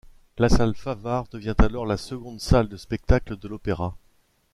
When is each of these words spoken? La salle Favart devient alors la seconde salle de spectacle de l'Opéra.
La 0.39 0.49
salle 0.49 0.73
Favart 0.73 1.27
devient 1.31 1.53
alors 1.59 1.85
la 1.85 1.95
seconde 1.95 2.39
salle 2.41 2.67
de 2.67 2.75
spectacle 2.75 3.37
de 3.37 3.47
l'Opéra. 3.47 3.95